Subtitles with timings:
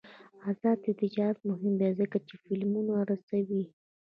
[0.49, 3.63] آزاد تجارت مهم دی ځکه چې فلمونه رسوي.